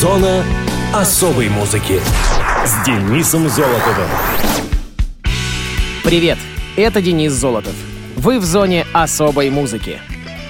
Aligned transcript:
Зона 0.00 0.42
особой 0.94 1.50
музыки 1.50 2.00
с 2.64 2.86
Денисом 2.86 3.50
Золотовым. 3.50 4.08
Привет, 6.02 6.38
это 6.74 7.02
Денис 7.02 7.32
Золотов. 7.32 7.74
Вы 8.16 8.38
в 8.38 8.44
зоне 8.46 8.86
особой 8.94 9.50
музыки. 9.50 9.98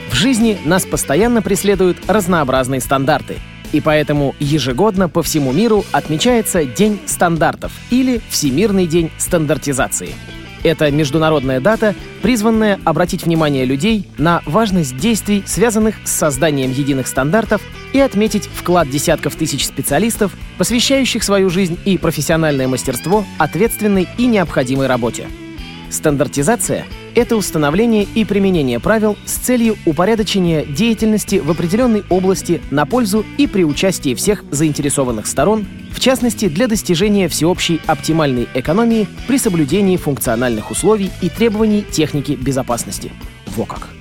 В 0.09 0.15
жизни 0.15 0.57
нас 0.65 0.87
постоянно 0.87 1.43
преследуют 1.43 1.97
разнообразные 2.07 2.81
стандарты, 2.81 3.39
и 3.73 3.81
поэтому 3.81 4.37
ежегодно 4.39 5.09
по 5.09 5.21
всему 5.21 5.51
миру 5.51 5.85
отмечается 5.91 6.65
День 6.65 7.01
стандартов 7.07 7.73
или 7.91 8.21
Всемирный 8.31 8.87
день 8.87 9.11
стандартизации— 9.19 10.15
это 10.63 10.91
международная 10.91 11.61
дата, 11.61 11.95
призванная 12.23 12.79
обратить 12.85 13.25
внимание 13.25 13.65
людей 13.65 14.07
на 14.19 14.43
важность 14.45 14.97
действий, 14.97 15.43
связанных 15.47 15.97
с 16.05 16.11
созданием 16.11 16.71
единых 16.71 17.07
стандартов, 17.07 17.63
и 17.93 18.01
отметить 18.01 18.49
вклад 18.53 18.89
десятков 18.89 19.37
тысяч 19.37 19.67
специалистов, 19.67 20.33
посвящающих 20.59 21.23
свою 21.23 21.51
жизнь 21.51 21.79
и 21.85 21.99
профессиональное 21.99 22.69
мастерство 22.69 23.25
ответственной 23.39 24.09
и 24.19 24.27
необходимой 24.27 24.87
работе. 24.87 25.27
Стандартизация— 25.91 26.87
это 27.17 27.37
установление 27.37 28.07
и 28.15 28.25
применение 28.25 28.79
правил 28.79 29.17
с 29.25 29.33
целью 29.33 29.77
упорядочения 29.85 30.65
деятельности 30.65 31.37
в 31.37 31.51
определенной 31.51 32.05
области 32.09 32.63
на 32.71 32.87
пользу 32.87 33.27
и 33.39 33.49
при 33.49 33.65
участии 33.65 34.15
всех 34.15 34.45
заинтересованных 34.51 35.27
сторон, 35.27 35.67
в 35.91 35.99
частности 35.99 36.49
для 36.49 36.69
достижения 36.69 37.29
всеобщей 37.29 37.81
оптимальной 37.87 38.47
экономии 38.55 39.09
при 39.27 39.39
соблюдении 39.39 39.97
функциональных 39.97 40.71
условий 40.71 41.11
и 41.21 41.29
требований 41.29 41.83
техники 41.83 42.39
безопасности. 42.41 43.11
Во 43.57 43.67
как! 43.67 44.00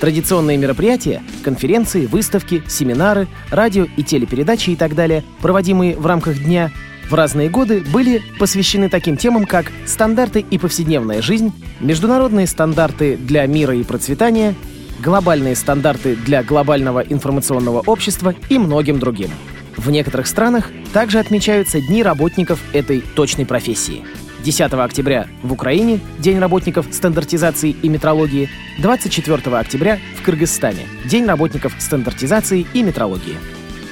Традиционные 0.00 0.56
мероприятия, 0.56 1.22
конференции, 1.44 2.06
выставки, 2.06 2.62
семинары, 2.66 3.28
радио 3.50 3.86
и 3.98 4.02
телепередачи 4.02 4.70
и 4.70 4.76
так 4.76 4.94
далее, 4.94 5.22
проводимые 5.42 5.94
в 5.96 6.06
рамках 6.06 6.42
дня, 6.42 6.70
в 7.10 7.14
разные 7.14 7.50
годы 7.50 7.82
были 7.92 8.22
посвящены 8.38 8.88
таким 8.88 9.18
темам, 9.18 9.44
как 9.44 9.70
стандарты 9.84 10.44
и 10.48 10.58
повседневная 10.58 11.20
жизнь, 11.20 11.52
международные 11.80 12.46
стандарты 12.46 13.16
для 13.18 13.44
мира 13.46 13.74
и 13.74 13.82
процветания, 13.82 14.54
глобальные 15.02 15.54
стандарты 15.54 16.16
для 16.16 16.42
глобального 16.42 17.00
информационного 17.00 17.80
общества 17.80 18.34
и 18.48 18.58
многим 18.58 19.00
другим. 19.00 19.30
В 19.76 19.90
некоторых 19.90 20.28
странах 20.28 20.70
также 20.92 21.18
отмечаются 21.18 21.80
Дни 21.80 22.02
работников 22.02 22.60
этой 22.72 23.00
точной 23.00 23.44
профессии. 23.44 24.04
10 24.42 24.72
октября 24.72 25.26
в 25.42 25.52
Украине— 25.52 26.00
День 26.18 26.38
работников 26.38 26.86
стандартизации 26.90 27.70
и 27.70 27.88
метрологии, 27.88 28.48
24 28.78 29.56
октября 29.56 29.98
в 30.16 30.22
Кыргызстане— 30.26 30.86
День 31.04 31.26
работников 31.26 31.74
стандартизации 31.78 32.66
и 32.72 32.82
метрологии. 32.82 33.36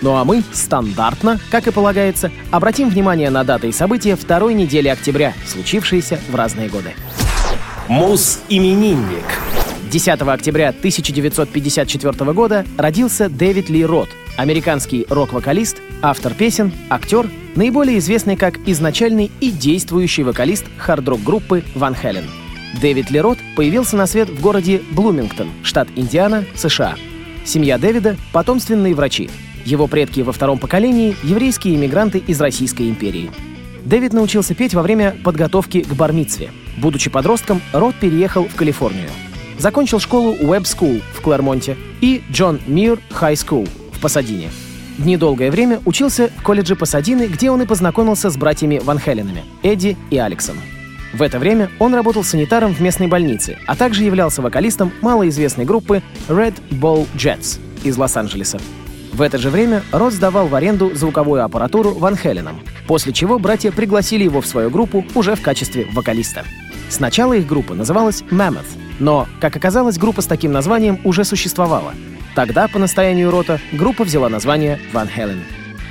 Ну 0.00 0.16
а 0.16 0.24
мы 0.24 0.42
стандартно, 0.52 1.40
как 1.50 1.66
и 1.66 1.72
полагается, 1.72 2.30
обратим 2.50 2.88
внимание 2.88 3.30
на 3.30 3.44
даты 3.44 3.68
и 3.68 3.72
события 3.72 4.16
второй 4.16 4.54
недели 4.54 4.88
октября, 4.88 5.34
случившиеся 5.46 6.20
в 6.30 6.34
разные 6.34 6.68
годы. 6.68 6.94
Мус-именинник. 7.88 9.24
10 9.90 10.20
октября 10.20 10.68
1954 10.68 12.32
года 12.32 12.64
родился 12.76 13.28
Дэвид 13.28 13.70
Ли 13.70 13.84
Рот, 13.84 14.08
американский 14.36 15.06
рок-вокалист, 15.08 15.78
автор 16.02 16.34
песен, 16.34 16.72
актер, 16.90 17.28
наиболее 17.58 17.98
известный 17.98 18.36
как 18.36 18.56
изначальный 18.66 19.32
и 19.40 19.50
действующий 19.50 20.22
вокалист 20.22 20.64
хард-рок 20.76 21.20
группы 21.24 21.64
Ван 21.74 21.94
Хелен. 21.94 22.24
Дэвид 22.80 23.10
Ли 23.10 23.20
Рот 23.20 23.38
появился 23.56 23.96
на 23.96 24.06
свет 24.06 24.30
в 24.30 24.40
городе 24.40 24.80
Блумингтон, 24.92 25.50
штат 25.64 25.88
Индиана, 25.96 26.44
США. 26.54 26.94
Семья 27.44 27.76
Дэвида— 27.76 28.16
потомственные 28.32 28.94
врачи, 28.94 29.28
его 29.64 29.88
предки 29.88 30.20
во 30.20 30.32
втором 30.32 30.58
поколении— 30.58 31.16
еврейские 31.24 31.74
иммигранты 31.74 32.18
из 32.18 32.40
Российской 32.40 32.88
империи. 32.88 33.32
Дэвид 33.84 34.12
научился 34.12 34.54
петь 34.54 34.74
во 34.74 34.82
время 34.82 35.16
подготовки 35.24 35.82
к 35.82 35.92
бармитсве. 35.94 36.52
Будучи 36.76 37.10
подростком, 37.10 37.60
Рот 37.72 37.96
переехал 37.96 38.44
в 38.44 38.54
Калифорнию. 38.54 39.08
Закончил 39.58 39.98
школу 39.98 40.34
Web 40.34 40.62
School 40.62 41.02
в 41.12 41.20
Клэрмонте 41.22 41.76
и 42.00 42.22
Джон 42.30 42.60
Мир 42.68 43.00
High 43.10 43.32
School 43.32 43.68
в 43.92 44.00
Пасадине. 44.00 44.50
Недолгое 44.98 45.52
время 45.52 45.80
учился 45.84 46.28
в 46.36 46.42
колледже 46.42 46.74
Пасадины, 46.74 47.28
где 47.28 47.50
он 47.50 47.62
и 47.62 47.66
познакомился 47.66 48.30
с 48.30 48.36
братьями 48.36 48.80
Ван 48.82 48.98
Хеленами— 48.98 49.44
Эдди 49.62 49.96
и 50.10 50.18
Алексом. 50.18 50.56
В 51.12 51.22
это 51.22 51.38
время 51.38 51.70
он 51.78 51.94
работал 51.94 52.24
санитаром 52.24 52.74
в 52.74 52.80
местной 52.80 53.06
больнице, 53.06 53.58
а 53.66 53.76
также 53.76 54.02
являлся 54.02 54.42
вокалистом 54.42 54.92
малоизвестной 55.00 55.64
группы 55.64 56.02
Red 56.28 56.54
Ball 56.70 57.06
Jets 57.14 57.60
из 57.84 57.96
Лос-Анджелеса. 57.96 58.58
В 59.12 59.22
это 59.22 59.38
же 59.38 59.50
время 59.50 59.82
Рот 59.92 60.12
сдавал 60.12 60.48
в 60.48 60.54
аренду 60.54 60.94
звуковую 60.94 61.44
аппаратуру 61.44 61.92
Ван 61.92 62.16
Хеленом, 62.16 62.60
после 62.86 63.12
чего 63.12 63.38
братья 63.38 63.70
пригласили 63.70 64.24
его 64.24 64.40
в 64.40 64.46
свою 64.46 64.68
группу 64.68 65.04
уже 65.14 65.34
в 65.34 65.40
качестве 65.42 65.86
вокалиста. 65.92 66.44
Сначала 66.90 67.34
их 67.34 67.46
группа 67.46 67.74
называлась 67.74 68.22
Mammoth, 68.30 68.66
но, 68.98 69.28
как 69.40 69.56
оказалось, 69.56 69.96
группа 69.96 70.22
с 70.22 70.26
таким 70.26 70.52
названием 70.52 70.98
уже 71.04 71.24
существовала. 71.24 71.94
Тогда, 72.34 72.68
по 72.68 72.78
настоянию 72.78 73.30
Рота, 73.30 73.60
группа 73.72 74.04
взяла 74.04 74.28
название 74.28 74.78
Ван 74.92 75.08
Хелен. 75.08 75.42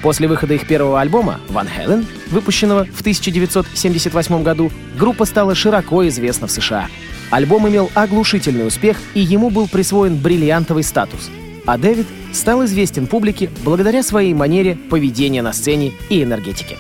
После 0.02 0.28
выхода 0.28 0.54
их 0.54 0.68
первого 0.68 1.02
альбома 1.02 1.40
«Ван 1.50 1.68
Хелен», 1.68 2.06
выпущенного 2.30 2.86
в 2.86 3.02
1978 3.02 4.44
году, 4.44 4.72
группа 4.98 5.26
стала 5.26 5.56
широко 5.56 6.08
известна 6.08 6.48
в 6.48 6.52
США. 6.52 6.88
Альбом 7.32 7.68
имел 7.68 7.90
оглушительный 7.94 8.68
успех, 8.68 8.98
и 9.14 9.20
ему 9.20 9.50
был 9.50 9.68
присвоен 9.68 10.16
бриллиантовый 10.18 10.84
статус— 10.84 11.30
а 11.68 11.78
Дэвид 11.78 12.08
стал 12.32 12.64
известен 12.66 13.08
публике 13.08 13.52
благодаря 13.64 14.02
своей 14.02 14.34
манере 14.34 14.76
поведения 14.90 15.42
на 15.42 15.52
сцене 15.52 15.92
и 16.10 16.24
энергетике. 16.24 16.78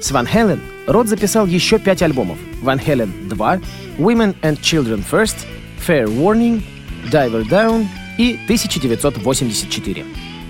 С 0.00 0.10
Ван 0.10 0.26
Хелен 0.26 0.60
Род 0.86 1.08
записал 1.08 1.46
еще 1.46 1.78
пять 1.78 2.02
альбомов. 2.02 2.38
Ван 2.62 2.80
Хелен 2.80 3.12
2, 3.28 3.60
Women 3.98 4.34
and 4.40 4.58
Children 4.58 5.04
First, 5.08 5.36
Fair 5.86 6.06
Warning, 6.06 6.62
Diver 7.12 7.46
Down 7.48 7.86
и 8.20 8.34
1984. 8.44 10.04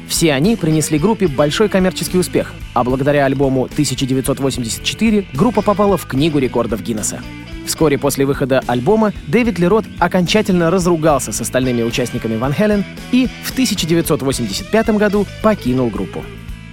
Все 0.08 0.32
они 0.32 0.56
принесли 0.56 0.98
группе 0.98 1.28
большой 1.28 1.68
коммерческий 1.68 2.18
успех, 2.18 2.52
а 2.74 2.82
благодаря 2.82 3.24
альбому 3.26 3.66
1984 3.66 5.26
группа 5.32 5.62
попала 5.62 5.96
в 5.96 6.04
Книгу 6.04 6.40
рекордов 6.40 6.82
Гиннесса. 6.82 7.20
Вскоре 7.66 7.96
после 7.96 8.26
выхода 8.26 8.60
альбома 8.66 9.12
Дэвид 9.28 9.60
Лерот 9.60 9.84
окончательно 10.00 10.72
разругался 10.72 11.30
с 11.30 11.40
остальными 11.40 11.84
участниками 11.84 12.36
Ван 12.36 12.52
Хелен 12.52 12.84
и 13.12 13.28
в 13.44 13.52
1985 13.52 14.90
году 14.90 15.24
покинул 15.40 15.90
группу. 15.90 16.24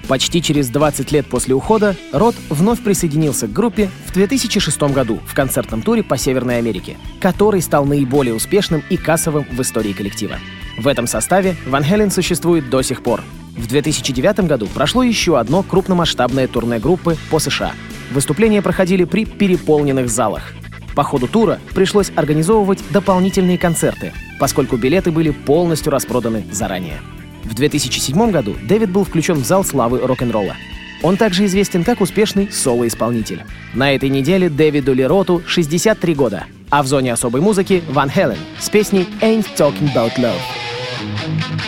Почти 0.07 0.41
через 0.41 0.69
20 0.69 1.11
лет 1.11 1.27
после 1.27 1.53
ухода 1.53 1.95
Рот 2.11 2.33
вновь 2.49 2.81
присоединился 2.81 3.45
к 3.45 3.53
группе 3.53 3.91
в 4.07 4.13
2006 4.13 4.81
году 4.81 5.19
в 5.27 5.35
концертном 5.35 5.83
туре 5.83 6.01
по 6.01 6.17
Северной 6.17 6.57
Америке, 6.57 6.97
который 7.19 7.61
стал 7.61 7.85
наиболее 7.85 8.33
успешным 8.33 8.81
и 8.89 8.97
кассовым 8.97 9.45
в 9.51 9.61
истории 9.61 9.93
коллектива. 9.93 10.39
В 10.77 10.87
этом 10.87 11.07
составе 11.07 11.55
Ван 11.65 11.83
Хелен 11.83 12.11
существует 12.11 12.69
до 12.69 12.83
сих 12.83 13.01
пор. 13.01 13.21
В 13.57 13.65
2009 13.67 14.41
году 14.41 14.67
прошло 14.67 15.01
еще 15.01 15.39
одно 15.39 15.63
крупномасштабное 15.63 16.47
турне 16.47 16.77
группы 16.77 17.17
по 17.31 17.39
США. 17.39 17.71
Выступления 18.11 18.61
проходили 18.61 19.03
при 19.03 19.25
переполненных 19.25 20.07
залах. 20.09 20.53
По 20.95 21.03
ходу 21.03 21.27
тура 21.27 21.59
пришлось 21.73 22.11
организовывать 22.15 22.79
дополнительные 22.91 23.57
концерты, 23.57 24.13
поскольку 24.39 24.77
билеты 24.77 25.11
были 25.11 25.31
полностью 25.31 25.91
распроданы 25.91 26.45
заранее. 26.51 26.99
В 27.43 27.55
2007 27.55 28.31
году 28.31 28.55
Дэвид 28.63 28.91
был 28.91 29.03
включен 29.03 29.35
в 29.35 29.45
зал 29.45 29.63
славы 29.63 29.99
рок-н-ролла. 29.99 30.55
Он 31.01 31.17
также 31.17 31.45
известен 31.45 31.83
как 31.83 32.01
успешный 32.01 32.51
соло-исполнитель. 32.51 33.43
На 33.73 33.93
этой 33.93 34.09
неделе 34.09 34.49
Дэвиду 34.49 34.93
Лероту 34.93 35.41
63 35.45 36.13
года, 36.15 36.45
а 36.69 36.83
в 36.83 36.87
зоне 36.87 37.13
особой 37.13 37.41
музыки 37.41 37.83
Ван 37.89 38.09
Хелен 38.09 38.39
с 38.59 38.69
песней 38.69 39.07
«Ain't 39.21 39.45
Talking 39.55 39.93
About 39.93 40.15
Love». 40.17 40.66
Thank 40.97 41.61
you. 41.61 41.66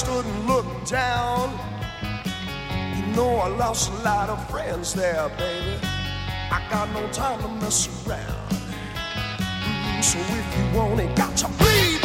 Stood 0.00 0.24
and 0.24 0.46
looked 0.46 0.90
down. 0.90 1.50
You 2.96 3.04
know 3.14 3.36
I 3.36 3.48
lost 3.48 3.90
a 3.90 3.96
lot 4.02 4.30
of 4.30 4.38
friends 4.48 4.94
there, 4.94 5.28
baby. 5.36 5.76
I 6.50 6.58
got 6.70 6.88
no 6.94 7.06
time 7.12 7.38
to 7.42 7.48
mess 7.60 7.86
around. 8.06 8.48
Mm, 9.60 10.02
so 10.02 10.18
if 10.18 10.46
you 10.56 10.78
want 10.78 11.00
it, 11.00 11.14
got 11.14 11.36
to 11.42 11.48
bleed, 11.48 11.99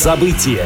Муз-события. 0.00 0.64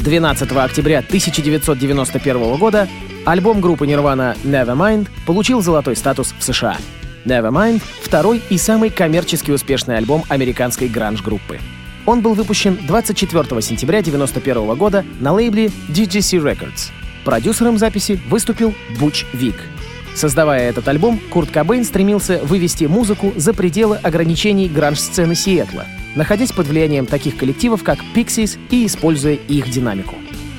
12 0.00 0.52
октября 0.52 0.98
1991 0.98 2.56
года 2.58 2.86
альбом 3.24 3.62
группы 3.62 3.86
Nirvana 3.86 4.36
Nevermind 4.44 5.08
получил 5.24 5.62
золотой 5.62 5.96
статус 5.96 6.34
в 6.38 6.42
США. 6.44 6.76
Nevermind— 7.24 7.80
второй 8.02 8.42
и 8.50 8.58
самый 8.58 8.90
коммерчески 8.90 9.50
успешный 9.50 9.96
альбом 9.96 10.22
американской 10.28 10.86
гранж-группы. 10.88 11.60
Он 12.04 12.20
был 12.20 12.34
выпущен 12.34 12.78
24 12.86 13.62
сентября 13.62 14.00
1991 14.00 14.76
года 14.76 15.02
на 15.18 15.32
лейбле 15.32 15.70
DGC 15.88 16.38
Records. 16.38 16.90
Продюсером 17.24 17.78
записи 17.78 18.20
выступил 18.28 18.74
Буч 19.00 19.24
Вик. 19.32 19.56
Создавая 20.14 20.68
этот 20.68 20.86
альбом, 20.88 21.18
Курт 21.30 21.50
Кобейн 21.50 21.84
стремился 21.84 22.40
вывести 22.42 22.84
музыку 22.84 23.32
за 23.34 23.54
пределы 23.54 23.96
ограничений 23.96 24.68
гранж-сцены 24.68 25.34
Сиэтла, 25.34 25.86
находясь 26.16 26.52
под 26.52 26.66
влиянием 26.66 27.06
таких 27.06 27.36
коллективов, 27.36 27.84
как 27.84 27.98
Pixies 28.14 28.58
и 28.70 28.86
используя 28.86 29.34
их 29.34 29.70
динамику. 29.70 30.16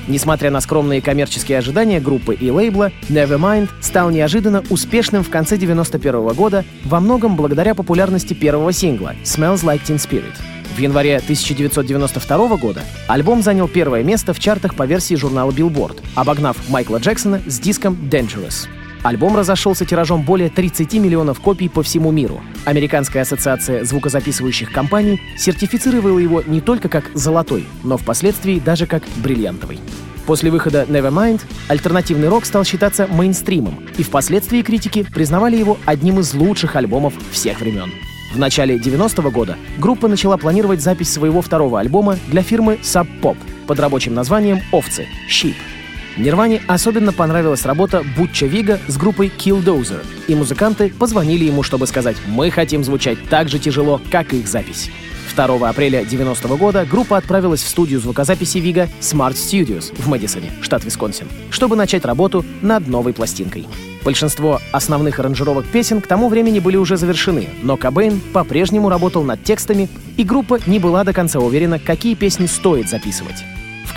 Несмотря 0.08 0.50
на 0.50 0.62
скромные 0.62 1.02
коммерческие 1.02 1.58
ожидания 1.58 2.00
группы 2.00 2.34
и 2.34 2.50
лейбла, 2.50 2.92
Nevermind 3.10 3.68
стал 3.82 4.10
неожиданно 4.10 4.64
успешным 4.70 5.22
в 5.22 5.28
конце 5.28 5.58
91 5.58 6.28
года, 6.28 6.64
во 6.84 6.98
многом 7.00 7.36
благодаря 7.36 7.74
популярности 7.74 8.32
первого 8.32 8.72
сингла 8.72 9.14
«Smells 9.22 9.62
Like 9.64 9.82
Teen 9.84 9.96
Spirit». 9.96 10.32
В 10.74 10.80
январе 10.80 11.16
1992 11.16 12.56
года 12.56 12.82
альбом 13.06 13.42
занял 13.42 13.68
первое 13.68 14.02
место 14.02 14.32
в 14.32 14.40
чартах 14.40 14.76
по 14.76 14.84
версии 14.84 15.14
журнала 15.14 15.50
Billboard, 15.50 16.00
обогнав 16.14 16.56
Майкла 16.70 16.98
Джексона 16.98 17.42
с 17.46 17.58
диском 17.58 17.98
«Dangerous». 18.10 18.68
Альбом 19.02 19.36
разошелся 19.36 19.84
тиражом 19.84 20.22
более 20.22 20.50
30 20.50 20.94
миллионов 20.94 21.40
копий 21.40 21.68
по 21.68 21.82
всему 21.82 22.10
миру. 22.10 22.40
Американская 22.64 23.22
ассоциация 23.22 23.84
звукозаписывающих 23.84 24.72
компаний 24.72 25.20
сертифицировала 25.36 26.18
его 26.18 26.42
не 26.42 26.60
только 26.60 26.88
как 26.88 27.10
золотой, 27.14 27.66
но 27.84 27.96
впоследствии 27.96 28.58
даже 28.58 28.86
как 28.86 29.04
бриллиантовый. 29.16 29.78
После 30.26 30.50
выхода 30.50 30.84
Nevermind 30.88 31.40
альтернативный 31.68 32.28
рок 32.28 32.44
стал 32.44 32.64
считаться 32.64 33.06
мейнстримом, 33.06 33.82
и 33.96 34.02
впоследствии 34.02 34.60
критики 34.60 35.02
признавали 35.02 35.56
его 35.56 35.78
одним 35.86 36.18
из 36.18 36.34
лучших 36.34 36.76
альбомов 36.76 37.14
всех 37.30 37.60
времен. 37.60 37.90
В 38.34 38.38
начале 38.38 38.76
90-го 38.76 39.30
года 39.30 39.56
группа 39.78 40.06
начала 40.06 40.36
планировать 40.36 40.82
запись 40.82 41.10
своего 41.10 41.40
второго 41.40 41.80
альбома 41.80 42.18
для 42.26 42.42
фирмы 42.42 42.78
Sub 42.82 43.08
Pop 43.22 43.38
под 43.66 43.80
рабочим 43.80 44.12
названием 44.12 44.60
«Овцы»— 44.70 45.06
«Sheep». 45.30 45.54
Нирване 46.18 46.60
особенно 46.66 47.12
понравилась 47.12 47.64
работа 47.64 48.04
Бутча 48.16 48.46
Вига 48.46 48.80
с 48.88 48.96
группой 48.96 49.28
Killdozer, 49.28 50.04
и 50.26 50.34
музыканты 50.34 50.90
позвонили 50.90 51.44
ему, 51.44 51.62
чтобы 51.62 51.86
сказать 51.86 52.16
«Мы 52.26 52.50
хотим 52.50 52.82
звучать 52.82 53.18
так 53.30 53.48
же 53.48 53.60
тяжело, 53.60 54.00
как 54.10 54.32
их 54.32 54.48
запись». 54.48 54.90
2 55.36 55.68
апреля 55.68 56.04
90 56.04 56.48
года 56.56 56.84
группа 56.84 57.16
отправилась 57.16 57.62
в 57.62 57.68
студию 57.68 58.00
звукозаписи 58.00 58.58
Вига 58.58 58.88
Smart 59.00 59.34
Studios 59.34 59.94
в 59.96 60.08
Мэдисоне, 60.08 60.50
штат 60.60 60.84
Висконсин, 60.84 61.28
чтобы 61.50 61.76
начать 61.76 62.04
работу 62.04 62.44
над 62.62 62.88
новой 62.88 63.12
пластинкой. 63.12 63.68
Большинство 64.04 64.60
основных 64.72 65.20
аранжировок 65.20 65.66
песен 65.66 66.00
к 66.00 66.08
тому 66.08 66.28
времени 66.28 66.58
были 66.58 66.76
уже 66.76 66.96
завершены, 66.96 67.48
но 67.62 67.76
Кобейн 67.76 68.20
по-прежнему 68.32 68.88
работал 68.88 69.22
над 69.22 69.44
текстами, 69.44 69.88
и 70.16 70.24
группа 70.24 70.58
не 70.66 70.80
была 70.80 71.04
до 71.04 71.12
конца 71.12 71.38
уверена, 71.38 71.78
какие 71.78 72.16
песни 72.16 72.46
стоит 72.46 72.88
записывать. 72.88 73.44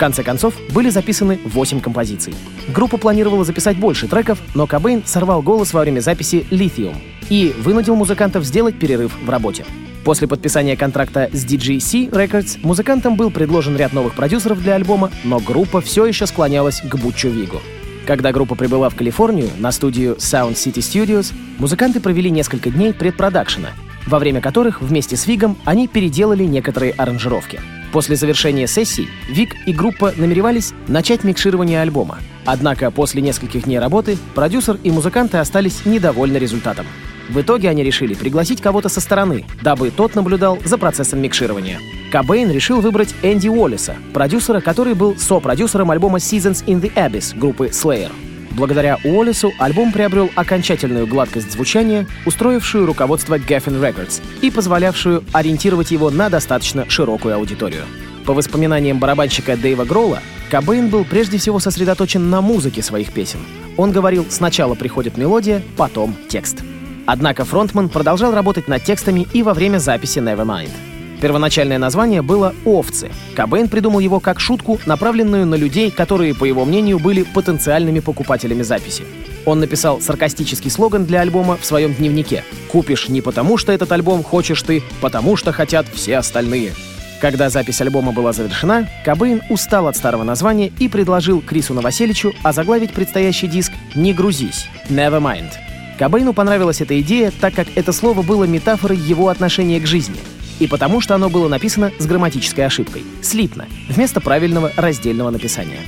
Конце 0.02 0.24
концов, 0.24 0.54
были 0.74 0.90
записаны 0.90 1.38
8 1.44 1.80
композиций. 1.80 2.34
Группа 2.74 2.96
планировала 2.96 3.44
записать 3.44 3.76
больше 3.76 4.08
треков, 4.08 4.40
но 4.52 4.66
Кобейн 4.66 5.04
сорвал 5.06 5.42
голос 5.42 5.72
во 5.72 5.82
время 5.82 6.00
записи 6.00 6.44
«Lithium» 6.50 6.96
и 7.30 7.54
вынудил 7.60 7.94
музыкантов 7.94 8.42
сделать 8.42 8.76
перерыв 8.76 9.16
в 9.22 9.30
работе. 9.30 9.64
После 10.04 10.26
подписания 10.26 10.76
контракта 10.76 11.30
с 11.32 11.44
DGC 11.44 12.10
Records 12.10 12.58
музыкантам 12.64 13.14
был 13.14 13.30
предложен 13.30 13.76
ряд 13.76 13.92
новых 13.92 14.16
продюсеров 14.16 14.60
для 14.60 14.74
альбома, 14.74 15.12
но 15.22 15.38
группа 15.38 15.80
все 15.80 16.04
еще 16.04 16.26
склонялась 16.26 16.80
к 16.80 16.96
Бутчу 16.96 17.28
Вигу. 17.28 17.60
Когда 18.04 18.32
группа 18.32 18.56
прибыла 18.56 18.88
в 18.88 18.96
Калифорнию 18.96 19.50
на 19.58 19.70
студию 19.70 20.16
Sound 20.16 20.54
City 20.54 20.78
Studios, 20.80 21.32
музыканты 21.60 22.00
провели 22.00 22.28
несколько 22.28 22.70
дней 22.70 22.92
предпродакшена, 22.92 23.68
во 24.08 24.18
время 24.18 24.40
которых 24.40 24.82
вместе 24.82 25.16
с 25.16 25.28
Вигом 25.28 25.56
они 25.64 25.86
переделали 25.86 26.42
некоторые 26.42 26.90
аранжировки. 26.90 27.60
После 27.92 28.16
завершения 28.16 28.66
сессий 28.66 29.08
Вик 29.28 29.54
и 29.66 29.72
группа 29.72 30.12
намеревались 30.16 30.72
начать 30.88 31.24
микширование 31.24 31.82
альбома. 31.82 32.18
Однако 32.46 32.90
после 32.90 33.20
нескольких 33.22 33.64
дней 33.64 33.78
работы 33.78 34.16
продюсер 34.34 34.78
и 34.82 34.90
музыканты 34.90 35.36
остались 35.36 35.84
недовольны 35.84 36.38
результатом. 36.38 36.86
В 37.28 37.40
итоге 37.40 37.68
они 37.68 37.84
решили 37.84 38.14
пригласить 38.14 38.60
кого-то 38.60 38.88
со 38.88 39.00
стороны, 39.00 39.44
дабы 39.62 39.90
тот 39.90 40.14
наблюдал 40.14 40.58
за 40.64 40.76
процессом 40.76 41.20
микширования. 41.20 41.78
Кобейн 42.10 42.50
решил 42.50 42.80
выбрать 42.80 43.14
Энди 43.22 43.48
Уоллиса, 43.48 43.96
продюсера, 44.12 44.60
который 44.60 44.94
был 44.94 45.16
сопродюсером 45.16 45.90
альбома 45.90 46.18
Seasons 46.18 46.64
in 46.66 46.80
the 46.80 46.92
Abyss 46.94 47.38
группы 47.38 47.66
Slayer. 47.66 48.10
Благодаря 48.56 48.98
Уоллесу 49.02 49.52
альбом 49.58 49.92
приобрел 49.92 50.30
окончательную 50.34 51.06
гладкость 51.06 51.52
звучания, 51.52 52.06
устроившую 52.26 52.86
руководство 52.86 53.38
Geffen 53.38 53.80
Records 53.80 54.22
и 54.42 54.50
позволявшую 54.50 55.24
ориентировать 55.32 55.90
его 55.90 56.10
на 56.10 56.28
достаточно 56.28 56.88
широкую 56.88 57.34
аудиторию. 57.36 57.84
По 58.26 58.34
воспоминаниям 58.34 58.98
барабанщика 58.98 59.56
Дэйва 59.56 59.84
Гроула, 59.84 60.20
Кобейн 60.50 60.88
был 60.88 61.04
прежде 61.04 61.38
всего 61.38 61.58
сосредоточен 61.58 62.28
на 62.28 62.40
музыке 62.42 62.82
своих 62.82 63.12
песен. 63.12 63.40
Он 63.78 63.90
говорил, 63.90 64.26
сначала 64.28 64.74
приходит 64.74 65.16
мелодия, 65.16 65.62
потом 65.76 66.14
текст. 66.28 66.58
Однако 67.06 67.44
фронтман 67.44 67.88
продолжал 67.88 68.34
работать 68.34 68.68
над 68.68 68.84
текстами 68.84 69.26
и 69.32 69.42
во 69.42 69.54
время 69.54 69.78
записи 69.78 70.18
Nevermind. 70.18 70.70
Первоначальное 71.22 71.78
название 71.78 72.20
было 72.20 72.52
«Овцы». 72.64 73.08
Кобейн 73.36 73.68
придумал 73.68 74.00
его 74.00 74.18
как 74.18 74.40
шутку, 74.40 74.80
направленную 74.86 75.46
на 75.46 75.54
людей, 75.54 75.92
которые, 75.92 76.34
по 76.34 76.44
его 76.44 76.64
мнению, 76.64 76.98
были 76.98 77.22
потенциальными 77.22 78.00
покупателями 78.00 78.62
записи. 78.62 79.04
Он 79.46 79.60
написал 79.60 80.00
саркастический 80.00 80.68
слоган 80.68 81.06
для 81.06 81.20
альбома 81.20 81.56
в 81.56 81.64
своем 81.64 81.94
дневнике. 81.94 82.42
«Купишь 82.72 83.08
не 83.08 83.20
потому, 83.20 83.56
что 83.56 83.70
этот 83.70 83.92
альбом 83.92 84.24
хочешь 84.24 84.60
ты, 84.62 84.82
потому 85.00 85.36
что 85.36 85.52
хотят 85.52 85.86
все 85.94 86.16
остальные». 86.16 86.72
Когда 87.20 87.50
запись 87.50 87.80
альбома 87.80 88.10
была 88.10 88.32
завершена, 88.32 88.88
Кобейн 89.04 89.42
устал 89.48 89.86
от 89.86 89.96
старого 89.96 90.24
названия 90.24 90.72
и 90.80 90.88
предложил 90.88 91.40
Крису 91.40 91.72
Новоселичу 91.72 92.34
озаглавить 92.42 92.92
предстоящий 92.92 93.46
диск 93.46 93.70
«Не 93.94 94.12
грузись»— 94.12 94.66
«Nevermind». 94.88 95.52
Кобейну 96.00 96.32
понравилась 96.32 96.80
эта 96.80 97.00
идея, 97.00 97.30
так 97.40 97.54
как 97.54 97.68
это 97.76 97.92
слово 97.92 98.22
было 98.22 98.42
метафорой 98.42 98.96
его 98.96 99.28
отношения 99.28 99.78
к 99.78 99.86
жизни— 99.86 100.16
и 100.62 100.68
потому, 100.68 101.00
что 101.00 101.16
оно 101.16 101.28
было 101.28 101.48
написано 101.48 101.90
с 101.98 102.06
грамматической 102.06 102.64
ошибкой— 102.64 103.02
слитно, 103.20 103.66
вместо 103.88 104.20
правильного 104.20 104.70
раздельного 104.76 105.30
написания. 105.30 105.80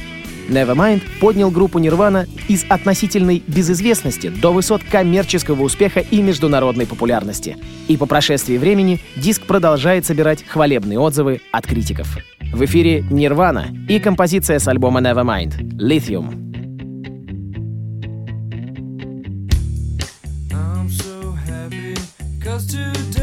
Nevermind 0.49 1.01
поднял 1.21 1.51
группу 1.53 1.79
Nirvana 1.79 2.29
из 2.49 2.65
относительной 2.69 3.43
безызвестности 3.47 4.29
до 4.29 4.53
высот 4.53 4.83
коммерческого 4.83 5.63
успеха 5.63 6.01
и 6.01 6.21
международной 6.21 6.87
популярности. 6.87 7.57
И 7.87 7.97
по 7.97 8.07
прошествии 8.07 8.59
времени 8.59 9.01
диск 9.15 9.47
продолжает 9.47 10.07
собирать 10.07 10.45
хвалебные 10.45 10.99
отзывы 10.99 11.41
от 11.53 11.67
критиков. 11.67 12.19
В 12.53 12.65
эфире 12.65 13.01
Nirvana 13.11 13.87
и 13.89 14.01
композиция 14.01 14.59
с 14.59 14.67
альбома 14.67 15.01
Nevermind 15.01 15.57
«Lithium». 15.79 16.41
I'm 20.53 20.91
so 20.91 21.33
happy, 21.47 21.95
cause 22.43 22.67
today 22.67 23.14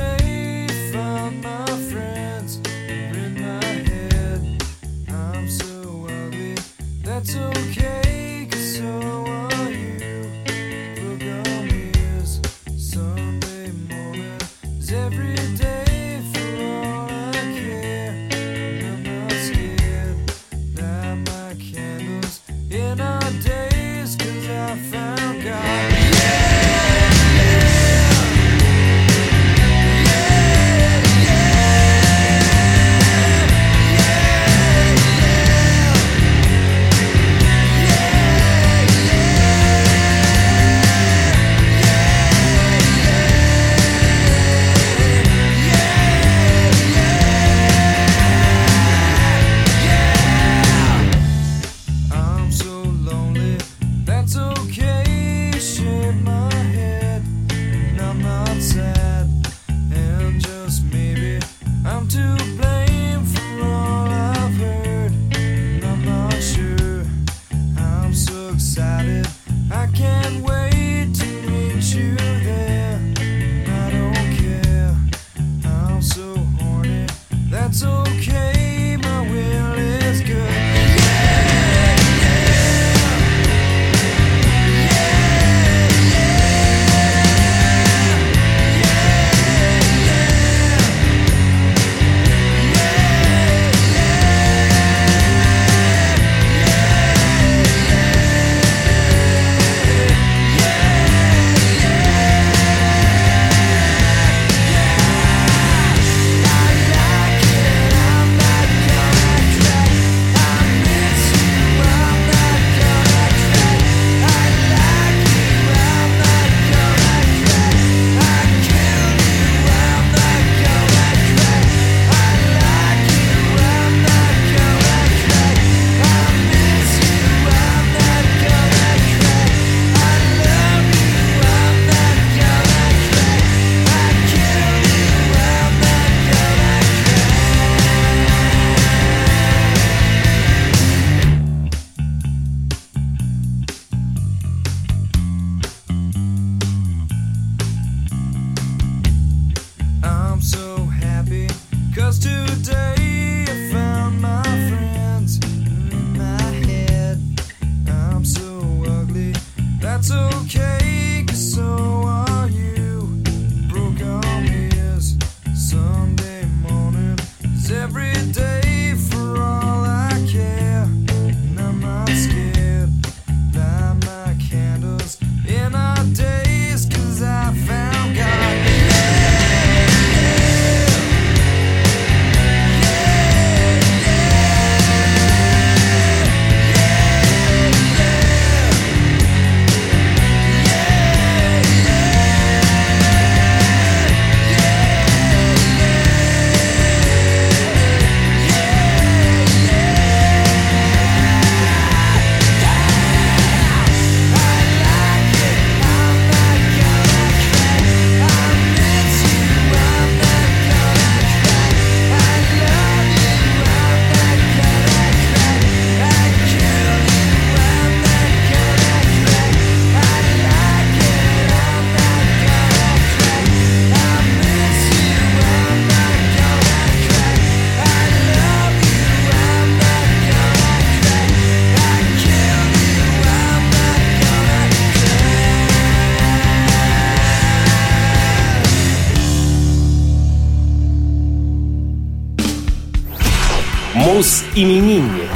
Блюз-именинник. 244.61 245.31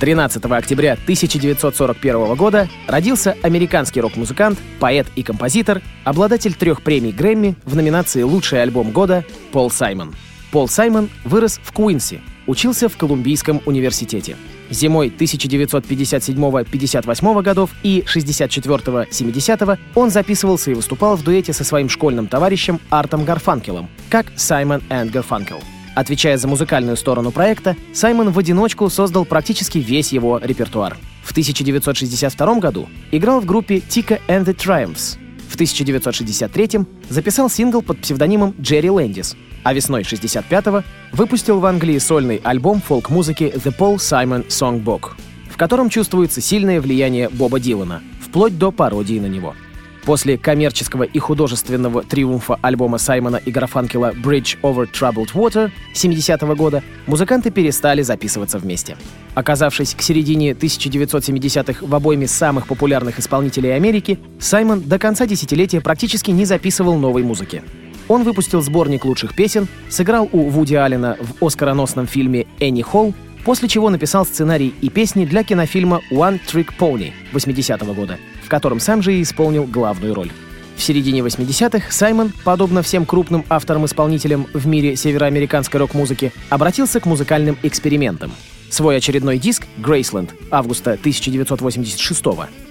13 0.00 0.42
октября 0.46 0.94
1941 0.94 2.34
года 2.34 2.66
родился 2.86 3.36
американский 3.42 4.00
рок-музыкант, 4.00 4.58
поэт 4.80 5.06
и 5.16 5.22
композитор, 5.22 5.82
обладатель 6.04 6.54
трех 6.54 6.80
премий 6.82 7.12
Грэмми 7.12 7.56
в 7.64 7.76
номинации 7.76 8.22
«Лучший 8.22 8.62
альбом 8.62 8.90
года» 8.90 9.22
Пол 9.52 9.70
Саймон. 9.70 10.14
Пол 10.50 10.66
Саймон 10.66 11.10
вырос 11.24 11.60
в 11.62 11.72
Куинси, 11.72 12.22
учился 12.46 12.88
в 12.88 12.96
Колумбийском 12.96 13.60
университете. 13.66 14.38
Зимой 14.70 15.12
1957-58 15.18 17.42
годов 17.42 17.68
и 17.82 18.02
64-70 18.06 19.78
он 19.94 20.10
записывался 20.10 20.70
и 20.70 20.74
выступал 20.74 21.16
в 21.16 21.22
дуэте 21.22 21.52
со 21.52 21.64
своим 21.64 21.90
школьным 21.90 22.28
товарищем 22.28 22.80
Артом 22.88 23.26
Гарфанкелом, 23.26 23.90
как 24.08 24.32
Саймон 24.36 24.80
энд 24.88 25.10
Гарфанкел. 25.10 25.60
Отвечая 25.94 26.36
за 26.36 26.48
музыкальную 26.48 26.96
сторону 26.96 27.30
проекта, 27.30 27.76
Саймон 27.92 28.30
в 28.30 28.38
одиночку 28.38 28.90
создал 28.90 29.24
практически 29.24 29.78
весь 29.78 30.12
его 30.12 30.40
репертуар. 30.42 30.96
В 31.22 31.30
1962 31.30 32.58
году 32.58 32.88
играл 33.12 33.40
в 33.40 33.46
группе 33.46 33.76
Tika 33.76 34.20
and 34.28 34.44
the 34.44 34.54
Triumphs. 34.54 35.18
В 35.48 35.54
1963 35.54 36.80
записал 37.08 37.48
сингл 37.48 37.80
под 37.80 38.00
псевдонимом 38.00 38.54
Джерри 38.60 38.90
Лэндис, 38.90 39.36
а 39.62 39.72
весной 39.72 40.02
65-го 40.02 40.82
выпустил 41.12 41.60
в 41.60 41.66
Англии 41.66 41.98
сольный 41.98 42.40
альбом 42.42 42.80
фолк-музыки 42.80 43.52
The 43.54 43.74
Paul 43.76 43.96
Simon 43.96 44.48
Songbook, 44.48 45.12
в 45.48 45.56
котором 45.56 45.90
чувствуется 45.90 46.40
сильное 46.40 46.80
влияние 46.80 47.28
Боба 47.28 47.60
Дилана, 47.60 48.02
вплоть 48.20 48.58
до 48.58 48.72
пародии 48.72 49.20
на 49.20 49.26
него. 49.26 49.54
После 50.04 50.36
коммерческого 50.36 51.04
и 51.04 51.18
художественного 51.18 52.02
триумфа 52.02 52.58
альбома 52.60 52.98
Саймона 52.98 53.36
и 53.36 53.50
Гарфанкела 53.50 54.12
«Bridge 54.12 54.58
over 54.60 54.86
Troubled 54.92 55.32
Water» 55.32 55.70
70-го 55.94 56.54
года 56.54 56.82
музыканты 57.06 57.50
перестали 57.50 58.02
записываться 58.02 58.58
вместе. 58.58 58.98
Оказавшись 59.34 59.94
к 59.94 60.02
середине 60.02 60.52
1970-х 60.52 61.86
в 61.86 61.94
обойме 61.94 62.28
самых 62.28 62.66
популярных 62.66 63.18
исполнителей 63.18 63.74
Америки, 63.74 64.18
Саймон 64.38 64.82
до 64.82 64.98
конца 64.98 65.26
десятилетия 65.26 65.80
практически 65.80 66.30
не 66.30 66.44
записывал 66.44 66.98
новой 66.98 67.22
музыки. 67.22 67.62
Он 68.06 68.24
выпустил 68.24 68.60
сборник 68.60 69.06
лучших 69.06 69.34
песен, 69.34 69.66
сыграл 69.88 70.28
у 70.32 70.50
Вуди 70.50 70.74
Аллена 70.74 71.16
в 71.18 71.42
оскароносном 71.44 72.06
фильме 72.06 72.46
«Энни 72.60 72.82
Холл», 72.82 73.14
после 73.46 73.68
чего 73.68 73.88
написал 73.88 74.26
сценарий 74.26 74.74
и 74.82 74.90
песни 74.90 75.24
для 75.24 75.44
кинофильма 75.44 76.02
«One 76.10 76.38
Trick 76.46 76.68
Pony» 76.78 77.12
80-го 77.32 77.94
года, 77.94 78.18
в 78.44 78.48
котором 78.48 78.80
сам 78.80 79.02
же 79.02 79.14
и 79.14 79.22
исполнил 79.22 79.64
главную 79.64 80.14
роль. 80.14 80.30
В 80.76 80.82
середине 80.82 81.20
80-х 81.20 81.90
Саймон, 81.90 82.32
подобно 82.44 82.82
всем 82.82 83.06
крупным 83.06 83.44
авторам-исполнителям 83.48 84.46
в 84.52 84.66
мире 84.66 84.96
североамериканской 84.96 85.78
рок-музыки, 85.80 86.32
обратился 86.50 87.00
к 87.00 87.06
музыкальным 87.06 87.56
экспериментам. 87.62 88.32
Свой 88.70 88.96
очередной 88.96 89.38
диск 89.38 89.66
«Грейсленд» 89.78 90.34
августа 90.50 90.92
1986 90.92 92.24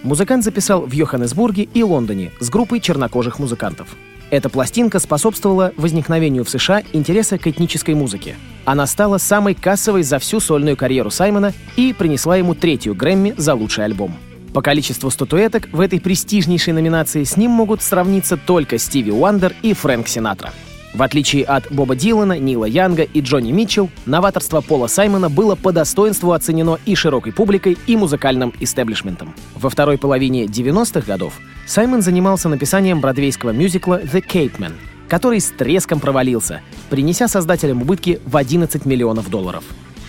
музыкант 0.04 0.44
записал 0.44 0.82
в 0.82 0.92
Йоханнесбурге 0.92 1.64
и 1.74 1.82
Лондоне 1.82 2.32
с 2.40 2.50
группой 2.50 2.82
чернокожих 2.82 3.40
музыкантов. 3.40 3.96
Эта 4.30 4.50
пластинка 4.50 5.00
способствовала 5.00 5.74
возникновению 5.78 6.44
в 6.44 6.50
США 6.50 6.84
интереса 6.92 7.38
к 7.38 7.48
этнической 7.48 7.94
музыке. 7.94 8.36
Она 8.66 8.88
стала 8.88 9.18
самой 9.18 9.54
кассовой 9.54 10.04
за 10.04 10.20
всю 10.20 10.40
сольную 10.40 10.76
карьеру 10.76 11.10
Саймона 11.10 11.54
и 11.78 11.94
принесла 11.94 12.36
ему 12.36 12.56
третью 12.56 12.96
Грэмми 12.96 13.36
за 13.38 13.54
лучший 13.54 13.86
альбом. 13.86 14.18
По 14.54 14.62
количеству 14.62 15.10
статуэток 15.10 15.68
в 15.72 15.80
этой 15.80 16.00
престижнейшей 16.00 16.74
номинации 16.74 17.24
с 17.24 17.38
ним 17.38 17.52
могут 17.52 17.82
сравниться 17.82 18.38
только 18.38 18.78
Стиви 18.78 19.12
Уандер 19.12 19.56
и 19.64 19.74
Фрэнк 19.74 20.08
Синатра. 20.08 20.54
В 20.94 21.02
отличие 21.02 21.44
от 21.44 21.72
Боба 21.72 21.96
Дилана, 21.96 22.38
Нила 22.38 22.66
Янга 22.66 23.02
и 23.02 23.22
Джонни 23.22 23.52
Митчелл, 23.52 23.90
новаторство 24.06 24.62
Пола 24.62 24.86
Саймона 24.86 25.28
было 25.28 25.56
по 25.56 25.72
достоинству 25.72 26.34
оценено 26.34 26.78
и 26.86 26.94
широкой 26.94 27.34
публикой, 27.34 27.80
и 27.88 27.98
музыкальным 27.98 28.54
истеблишментом. 28.60 29.34
Во 29.56 29.72
второй 29.72 29.98
половине 29.98 30.46
90-х 30.46 31.08
годов 31.08 31.34
Саймон 31.66 32.04
занимался 32.04 32.48
написанием 32.48 33.02
бродвейского 33.02 33.50
мюзикла 33.50 34.04
«The 34.04 34.24
Cape 34.24 34.60
Man», 34.60 34.74
который 35.08 35.42
с 35.42 35.50
треском 35.50 36.00
провалился, 36.00 36.62
принеся 36.92 37.28
создателям 37.28 37.82
убытки 37.82 38.22
в 38.24 38.38
11 38.38 38.86
миллионов 38.86 39.32
долларов. 39.32 39.64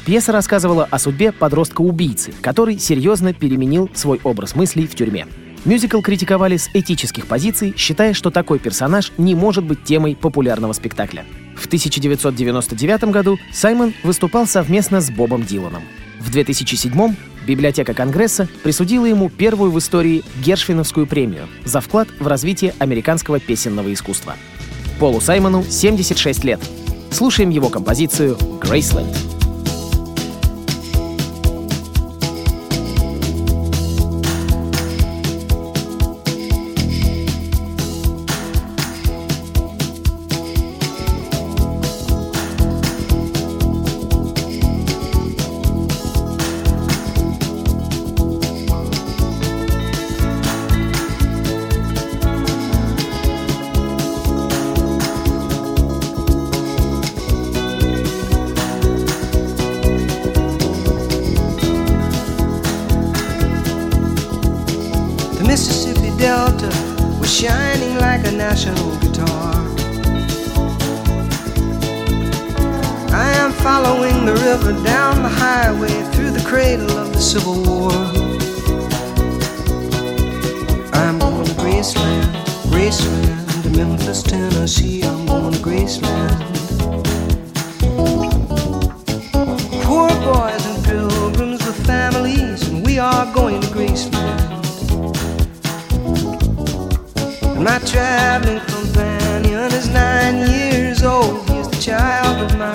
Пьеса 0.05 0.33
рассказывала 0.33 0.87
о 0.91 0.99
судьбе 0.99 1.33
подростка-убийцы, 1.33 2.33
который 2.43 2.79
серьезно 2.79 3.33
переменил 3.33 3.91
свой 3.95 4.21
образ 4.23 4.55
мыслей 4.55 4.87
в 4.87 4.95
тюрьме. 4.95 5.27
Мюзикл 5.65 6.03
критиковали 6.03 6.59
с 6.59 6.69
этических 6.75 7.27
позиций, 7.27 7.73
считая, 7.77 8.13
что 8.13 8.31
такой 8.31 8.59
персонаж 8.59 9.13
не 9.17 9.35
может 9.35 9.65
быть 9.65 9.83
темой 9.83 10.15
популярного 10.15 10.75
спектакля. 10.75 11.25
В 11.57 11.67
1999 11.67 13.05
году 13.05 13.39
Саймон 13.51 13.95
выступал 14.03 14.47
совместно 14.47 15.01
с 15.01 15.11
Бобом 15.11 15.45
Диланом. 15.45 15.83
В 16.21 16.31
2007 16.31 17.15
Библиотека 17.47 17.95
Конгресса 17.95 18.49
присудила 18.63 19.07
ему 19.07 19.31
первую 19.31 19.71
в 19.71 19.79
истории 19.79 20.23
Гершвиновскую 20.45 21.07
премию 21.07 21.49
за 21.65 21.81
вклад 21.81 22.09
в 22.19 22.27
развитие 22.27 22.75
американского 22.79 23.41
песенного 23.41 23.93
искусства. 23.93 24.35
Полу 24.99 25.21
Саймону 25.21 25.65
76 25.65 26.45
лет. 26.45 26.61
Слушаем 27.11 27.51
его 27.51 27.69
композицию 27.69 28.37
«Грейсленд». 28.61 29.34
Delta 66.25 66.71
was 67.21 67.31
shining 67.31 67.97
like 67.99 68.27
a 68.27 68.33
national 68.33 68.97
guitar. 68.97 69.53
I 73.13 73.31
am 73.43 73.53
following 73.53 74.25
the 74.25 74.33
river 74.33 74.73
down 74.83 75.23
the 75.23 75.29
highway 75.29 75.93
through 76.13 76.31
the 76.31 76.43
cradle 76.49 76.91
of 76.93 77.13
the 77.13 77.21
Civil 77.21 77.63
War. 77.69 77.93
I'm 80.95 81.19
going 81.19 81.45
to 81.45 81.55
Graceland, 81.61 82.25
Graceland, 82.73 83.63
to 83.65 83.71
Memphis, 83.77 84.23
Tennessee. 84.23 85.03
I'm 85.03 85.27
going 85.27 85.53
to 85.53 85.59
Graceland. 85.59 86.41
Poor 89.83 90.09
boys 90.25 90.65
and 90.65 90.85
pilgrims 90.87 91.67
with 91.67 91.87
families, 91.87 92.67
and 92.67 92.83
we 92.83 92.99
are 92.99 93.31
going 93.35 93.61
to 93.61 93.67
Graceland. 93.67 94.64
My 97.65 97.79
traveling 97.79 98.61
companion 98.67 99.73
is 99.73 99.89
nine 99.89 100.37
years 100.51 101.03
old. 101.03 101.49
He's 101.49 101.67
the 101.67 101.79
child 101.81 102.43
of 102.43 102.59
my 102.59 102.74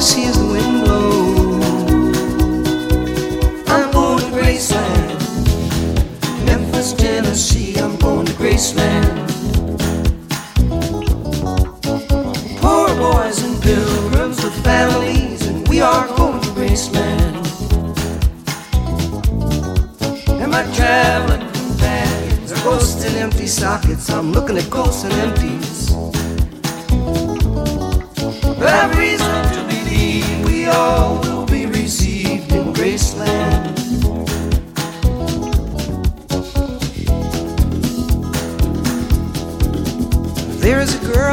see 0.00 0.45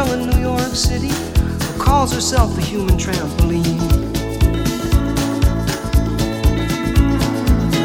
girl 0.03 0.19
in 0.19 0.29
New 0.29 0.39
York 0.39 0.75
City 0.75 1.09
who 1.09 1.83
calls 1.83 2.13
herself 2.13 2.55
the 2.55 2.61
human 2.61 2.97
trampoline. 2.97 3.79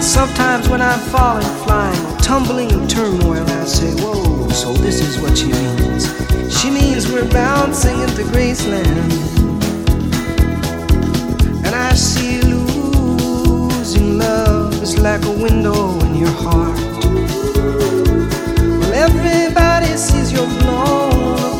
Sometimes 0.03 0.69
when 0.69 0.81
I'm 0.81 0.99
falling, 1.11 1.47
flying, 1.65 2.19
tumbling 2.19 2.71
in 2.71 2.89
turmoil, 2.89 3.43
I 3.43 3.65
say, 3.65 3.91
Whoa, 4.03 4.49
so 4.49 4.73
this 4.73 5.01
is 5.01 5.21
what 5.21 5.37
she 5.37 5.53
means. 5.53 6.07
She 6.59 6.71
means 6.71 7.11
we're 7.11 7.31
bouncing 7.31 8.01
into 8.01 8.23
Graceland. 8.33 9.13
And 11.65 11.75
I 11.75 11.95
see 11.95 12.41
losing 12.41 14.19
love 14.19 14.83
is 14.83 14.99
like 14.99 15.25
a 15.25 15.31
window 15.31 15.99
in 16.01 16.17
your 16.17 16.37
heart. 16.45 16.79
Well, 18.81 18.93
everybody 18.95 19.97
sees 19.97 20.33
you're 20.33 20.47
blown. 20.61 21.58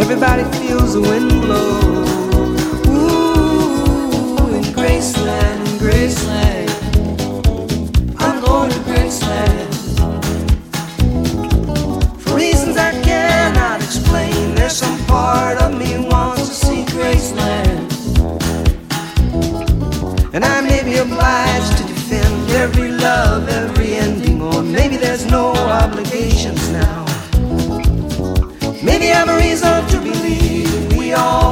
Everybody 0.00 0.44
feels 0.58 0.94
the 0.94 1.00
wind 1.00 1.28
blow. 1.42 1.80
Ooh, 2.86 4.54
in 4.54 4.62
Graceland, 4.72 5.60
in 5.68 5.78
Graceland. 5.84 6.70
I'm 8.18 8.40
going 8.40 8.70
to 8.70 8.78
Graceland. 8.88 9.70
For 12.22 12.36
reasons 12.36 12.76
I 12.76 12.92
cannot 13.02 13.82
explain, 13.82 14.54
there's 14.54 14.76
some 14.76 14.98
part 15.06 15.58
of 15.60 15.76
me 15.76 15.98
wants 16.08 16.48
to 16.48 16.54
see 16.54 16.84
Graceland. 16.84 17.92
And 20.32 20.44
I 20.44 20.60
may 20.60 20.82
be 20.84 20.98
obliged 20.98 21.76
to 21.78 21.84
defend 21.84 22.50
every 22.50 22.92
love, 22.92 23.48
we 31.08 31.14
all 31.14 31.47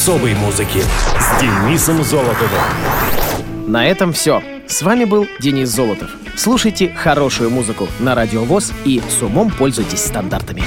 особой 0.00 0.34
музыки 0.34 0.82
с 1.18 1.40
Денисом 1.42 2.02
Золотовым. 2.02 2.62
На 3.66 3.86
этом 3.86 4.14
все. 4.14 4.42
С 4.66 4.80
вами 4.80 5.04
был 5.04 5.26
Денис 5.40 5.68
Золотов. 5.68 6.08
Слушайте 6.36 6.88
хорошую 6.88 7.50
музыку 7.50 7.86
на 7.98 8.14
Радио 8.14 8.44
ВОЗ 8.44 8.72
и 8.86 9.02
с 9.10 9.20
умом 9.20 9.50
пользуйтесь 9.50 10.02
стандартами. 10.06 10.62